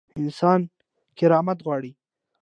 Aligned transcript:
انسان 0.21 0.59
کرامت 1.17 1.57
غواړي 1.67 1.91